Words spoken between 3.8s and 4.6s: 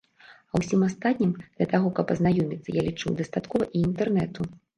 інтэрнэту.